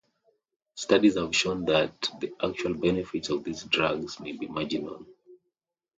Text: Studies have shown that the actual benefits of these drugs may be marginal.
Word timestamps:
Studies 0.73 1.13
have 1.15 1.35
shown 1.35 1.63
that 1.65 2.09
the 2.19 2.33
actual 2.43 2.73
benefits 2.73 3.29
of 3.29 3.43
these 3.43 3.65
drugs 3.65 4.19
may 4.19 4.31
be 4.31 4.47
marginal. 4.47 5.05